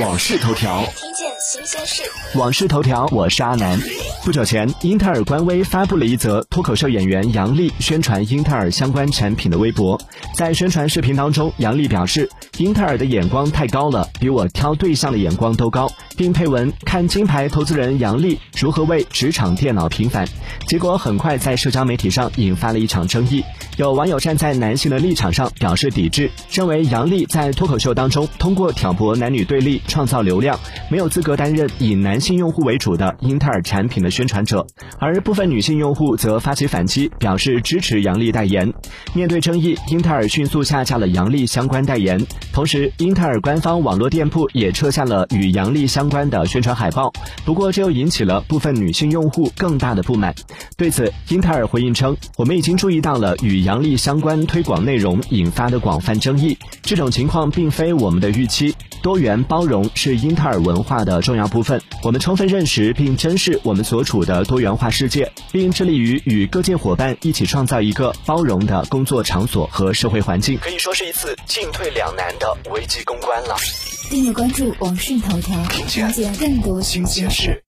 [0.00, 2.02] 往事头条》，听见新鲜事。
[2.36, 3.78] 往事头条，我是阿南。
[4.24, 10.00] 不久前，英特尔官微发布了一则脱口秀演员杨笠宣传英特尔相关产品的微博。
[10.34, 12.28] 在宣传视频当中，杨笠表示
[12.58, 20.26] ：“英特尔的眼光太高了，比我挑对象的眼光都高。”并配文看金牌投资人杨笠如何为职场电脑平反。
[20.68, 23.42] 结果很快在社交媒体上引发了一场争议。
[23.76, 30.58] 有网友站在男性的立场上表示抵制，认为杨笠在脱口秀当中通过挑拨男女对立创造流量，
[30.90, 34.64] 没有资格担任以男性用户为主的英特尔产品的宣传者。
[35.00, 38.72] 而部分女性用户则发起反击，表示支持杨笠代言。
[39.12, 47.10] 面对争议，英特尔迅速下架了杨笠相关代言，同时英特尔官方网络店铺也撤下了与杨笠相相关的宣传海报。
[47.46, 50.34] 不过，这又引起了部分女性用户更大的不满。
[50.76, 58.76] 对此，英特尔回应称：“我们已经注意到了与杨笠相关推广内容引发的广泛争议，这种情况并非我们的预期。
[59.02, 70.58] 多元包容是英特尔文化的重要部分，我们充分认识并珍视我们所处的多元化世界，并致力于与各界伙伴一起创造一个包容的工作场所和社会环境。
[70.58, 73.56] 可以说是一次进退两难的危机公关了。
[74.10, 77.62] 订阅关注网讯头条，了解更多新鲜事。